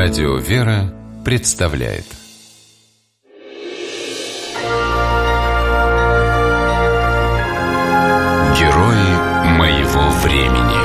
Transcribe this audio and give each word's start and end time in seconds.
Радио 0.00 0.36
«Вера» 0.36 0.94
представляет 1.24 2.04
Герои 8.56 9.10
моего 9.58 10.08
времени 10.22 10.78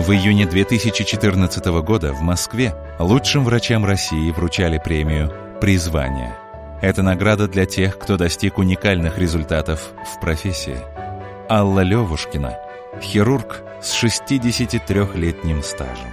В 0.00 0.10
июне 0.12 0.46
2014 0.46 1.66
года 1.82 2.14
в 2.14 2.22
Москве 2.22 2.74
лучшим 2.98 3.44
врачам 3.44 3.84
России 3.84 4.30
вручали 4.30 4.80
премию 4.82 5.30
«Призвание». 5.60 6.34
Это 6.80 7.02
награда 7.02 7.48
для 7.48 7.66
тех, 7.66 7.98
кто 7.98 8.16
достиг 8.16 8.56
уникальных 8.56 9.18
результатов 9.18 9.92
в 10.10 10.20
профессии. 10.22 10.78
Алла 11.50 11.80
Левушкина– 11.80 12.60
хирург 13.00 13.62
с 13.82 14.02
63-летним 14.02 15.62
стажем. 15.62 16.10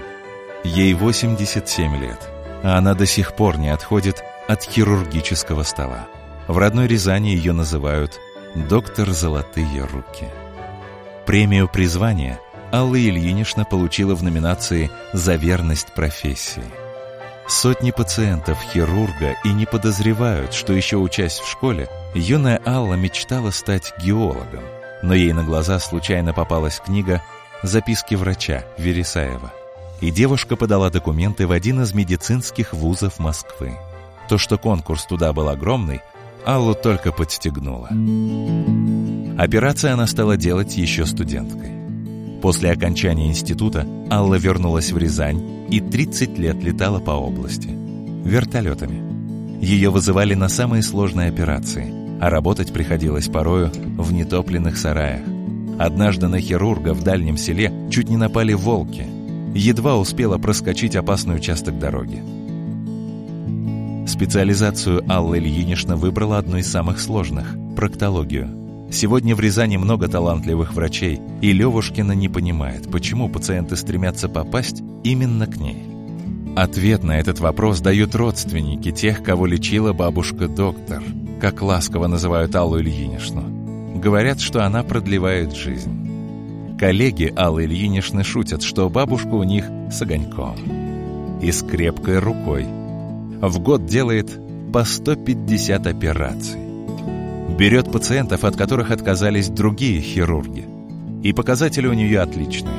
Ей 0.63 0.93
87 0.93 1.97
лет, 1.97 2.29
а 2.63 2.77
она 2.77 2.93
до 2.93 3.05
сих 3.05 3.33
пор 3.33 3.57
не 3.57 3.69
отходит 3.69 4.23
от 4.47 4.63
хирургического 4.63 5.63
стола. 5.63 6.07
В 6.47 6.57
родной 6.57 6.87
Рязани 6.87 7.29
ее 7.29 7.53
называют 7.53 8.19
«доктор 8.55 9.11
Золотые 9.11 9.85
руки». 9.85 10.27
Премию 11.25 11.69
призвания 11.69 12.39
Алла 12.71 12.95
Ильинична 12.95 13.65
получила 13.65 14.15
в 14.15 14.23
номинации 14.23 14.91
«За 15.13 15.35
верность 15.35 15.93
профессии». 15.93 16.63
Сотни 17.47 17.91
пациентов 17.91 18.57
хирурга 18.71 19.35
и 19.43 19.49
не 19.49 19.65
подозревают, 19.65 20.53
что 20.53 20.73
еще 20.73 20.97
учась 20.97 21.39
в 21.39 21.49
школе, 21.49 21.89
юная 22.13 22.61
Алла 22.65 22.93
мечтала 22.95 23.51
стать 23.51 23.93
геологом, 24.01 24.63
но 25.03 25.13
ей 25.13 25.33
на 25.33 25.43
глаза 25.43 25.79
случайно 25.79 26.33
попалась 26.33 26.79
книга 26.83 27.21
«Записки 27.61 28.15
врача» 28.15 28.63
Вересаева. 28.77 29.53
И 30.01 30.09
девушка 30.09 30.55
подала 30.55 30.89
документы 30.89 31.45
в 31.45 31.51
один 31.51 31.81
из 31.83 31.93
медицинских 31.93 32.73
вузов 32.73 33.19
Москвы. 33.19 33.73
То, 34.29 34.37
что 34.37 34.57
конкурс 34.57 35.05
туда 35.05 35.33
был 35.33 35.49
огромный, 35.49 35.99
Аллу 36.45 36.73
только 36.73 37.11
подстегнуло. 37.11 37.89
Операции 39.37 39.91
она 39.91 40.07
стала 40.07 40.37
делать 40.37 40.75
еще 40.77 41.05
студенткой. 41.05 41.71
После 42.41 42.71
окончания 42.71 43.27
института 43.27 43.85
Алла 44.09 44.35
вернулась 44.35 44.91
в 44.91 44.97
Рязань 44.97 45.67
и 45.69 45.79
30 45.79 46.37
лет 46.37 46.61
летала 46.61 46.99
по 46.99 47.11
области. 47.11 47.69
Вертолетами. 48.25 49.61
Ее 49.63 49.89
вызывали 49.89 50.33
на 50.33 50.49
самые 50.49 50.83
сложные 50.83 51.29
операции, 51.29 52.02
а 52.23 52.29
работать 52.29 52.71
приходилось 52.71 53.27
порою 53.27 53.69
в 53.97 54.13
нетопленных 54.13 54.77
сараях. 54.77 55.23
Однажды 55.77 56.29
на 56.29 56.39
хирурга 56.39 56.93
в 56.93 57.03
дальнем 57.03 57.35
селе 57.35 57.69
чуть 57.91 58.07
не 58.07 58.15
напали 58.15 58.53
волки. 58.53 59.05
Едва 59.53 59.97
успела 59.97 60.37
проскочить 60.37 60.95
опасный 60.95 61.35
участок 61.35 61.77
дороги. 61.79 62.23
Специализацию 64.07 65.03
Алла 65.11 65.37
Ильинична 65.37 65.97
выбрала 65.97 66.37
одну 66.37 66.55
из 66.55 66.71
самых 66.71 67.01
сложных– 67.01 67.57
проктологию. 67.75 68.87
Сегодня 68.89 69.35
в 69.35 69.41
Рязани 69.41 69.75
много 69.75 70.07
талантливых 70.07 70.73
врачей, 70.73 71.19
и 71.41 71.51
Левушкина 71.51 72.13
не 72.13 72.29
понимает, 72.29 72.89
почему 72.89 73.27
пациенты 73.27 73.75
стремятся 73.75 74.29
попасть 74.29 74.81
именно 75.03 75.45
к 75.45 75.57
ней. 75.57 75.83
Ответ 76.55 77.03
на 77.03 77.19
этот 77.19 77.41
вопрос 77.41 77.81
дают 77.81 78.15
родственники 78.15 78.91
тех, 78.91 79.23
кого 79.23 79.45
лечила 79.45 79.91
бабушка-доктор, 79.91 81.03
как 81.43 81.61
ласково 81.61 82.07
называют 82.07 82.55
Аллу 82.55 82.79
Ильиничну. 82.79 83.99
Говорят, 83.99 84.39
что 84.39 84.65
она 84.65 84.81
продлевает 84.81 85.53
жизнь. 85.53 86.77
Коллеги 86.79 87.33
Аллы 87.35 87.65
Ильиничны 87.65 88.23
шутят, 88.23 88.63
что 88.63 88.89
бабушка 88.89 89.33
у 89.33 89.43
них 89.43 89.65
с 89.91 90.01
огоньком 90.01 90.55
и 91.41 91.51
с 91.51 91.61
крепкой 91.61 92.19
рукой– 92.19 92.65
в 93.41 93.59
год 93.59 93.85
делает 93.85 94.31
по 94.71 94.85
150 94.85 95.85
операций. 95.85 96.61
Берет 97.57 97.91
пациентов, 97.91 98.45
от 98.45 98.55
которых 98.55 98.89
отказались 98.89 99.49
другие 99.49 99.99
хирурги. 99.99 100.65
И 101.23 101.33
показатели 101.33 101.87
у 101.87 101.93
нее 101.93 102.21
отличные. 102.21 102.73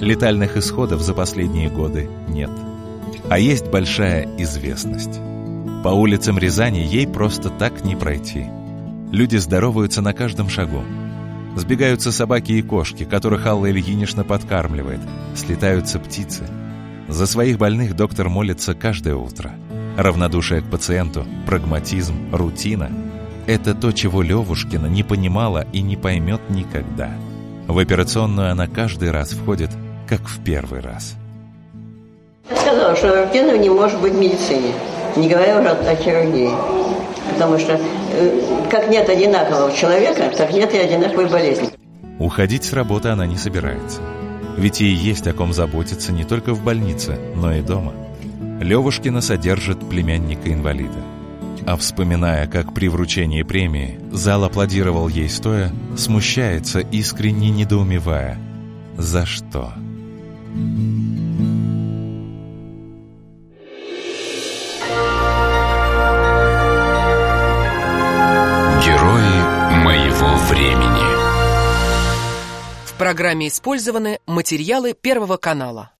Летальных 0.00 0.56
исходов 0.56 1.02
за 1.02 1.14
последние 1.14 1.70
годы 1.70 2.10
нет. 2.28 2.50
А 3.28 3.38
есть 3.38 3.68
большая 3.68 4.28
известность. 4.38 5.20
По 5.82 5.88
улицам 5.88 6.38
Рязани 6.38 6.78
ей 6.78 7.06
просто 7.06 7.50
так 7.50 7.84
не 7.84 7.96
пройти. 7.96 8.46
Люди 9.10 9.36
здороваются 9.36 10.00
на 10.00 10.12
каждом 10.12 10.48
шагу. 10.48 10.82
Сбегаются 11.56 12.12
собаки 12.12 12.52
и 12.52 12.62
кошки, 12.62 13.04
которых 13.04 13.46
Алла 13.46 13.70
Ильинична 13.70 14.24
подкармливает. 14.24 15.00
Слетаются 15.34 15.98
птицы. 15.98 16.44
За 17.08 17.26
своих 17.26 17.58
больных 17.58 17.96
доктор 17.96 18.28
молится 18.28 18.74
каждое 18.74 19.16
утро. 19.16 19.50
Равнодушие 19.96 20.62
к 20.62 20.70
пациенту, 20.70 21.26
прагматизм, 21.46 22.14
рутина– 22.32 22.90
это 23.46 23.74
то, 23.74 23.90
чего 23.92 24.22
Левушкина 24.22 24.86
не 24.86 25.02
понимала 25.02 25.66
и 25.72 25.82
не 25.82 25.96
поймет 25.96 26.40
никогда. 26.48 27.10
В 27.66 27.76
операционную 27.78 28.52
она 28.52 28.68
каждый 28.68 29.10
раз 29.10 29.32
входит, 29.32 29.70
как 30.08 30.28
в 30.28 30.42
первый 30.44 30.80
раз. 30.80 31.16
Я 32.48 32.56
сказала, 32.56 32.96
что 32.96 33.24
рутина 33.24 33.58
не 33.58 33.68
может 33.68 34.00
быть 34.00 34.12
в 34.12 34.18
медицине, 34.18 34.74
не 35.16 35.28
говоря 35.28 35.60
уже 35.60 35.68
о 35.68 35.94
хирургии. 35.96 36.50
Потому 37.32 37.58
что 37.58 37.78
э, 38.12 38.40
как 38.70 38.88
нет 38.88 39.08
одинакового 39.08 39.72
человека, 39.72 40.30
так 40.36 40.52
нет 40.52 40.72
и 40.74 40.78
одинаковой 40.78 41.28
болезни. 41.28 41.68
Уходить 42.18 42.64
с 42.64 42.72
работы 42.72 43.08
она 43.08 43.26
не 43.26 43.36
собирается. 43.36 44.00
Ведь 44.56 44.80
ей 44.80 44.94
есть 44.94 45.26
о 45.26 45.32
ком 45.32 45.52
заботиться 45.52 46.12
не 46.12 46.24
только 46.24 46.52
в 46.54 46.62
больнице, 46.62 47.18
но 47.34 47.54
и 47.54 47.62
дома. 47.62 47.92
Левушкина 48.60 49.20
содержит 49.20 49.88
племянника-инвалида. 49.88 51.02
А 51.64 51.76
вспоминая, 51.76 52.46
как 52.46 52.74
при 52.74 52.88
вручении 52.88 53.42
премии 53.42 53.98
зал 54.10 54.44
аплодировал 54.44 55.08
ей 55.08 55.28
стоя, 55.28 55.72
смущается, 55.96 56.80
искренне 56.80 57.50
недоумевая. 57.50 58.36
За 58.98 59.24
что? 59.26 59.72
Герои 60.54 61.11
времени 70.62 71.02
В 72.86 72.94
программе 72.98 73.48
использованы 73.48 74.20
материалы 74.26 74.94
Первого 74.94 75.36
канала. 75.36 75.92